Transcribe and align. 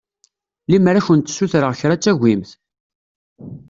Lemmer 0.71 0.95
ad 0.95 1.03
kent-ssutreɣ 1.05 1.71
kra 1.79 1.93
ad 1.95 2.01
tagimt? 2.03 2.51